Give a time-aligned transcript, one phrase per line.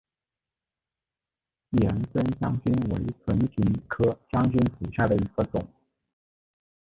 [1.75, 5.67] 岩生香薷为唇形科香薷属下的一个种。